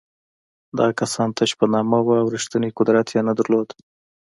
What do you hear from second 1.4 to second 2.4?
په نامه وو او